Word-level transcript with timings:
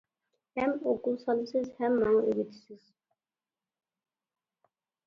ھەم 0.59 0.71
ئوكۇل 0.91 1.19
سالىسىز 1.25 1.69
ھەم 1.83 1.99
ماڭا 2.05 2.25
ئۆگىتىسىز. 2.25 2.89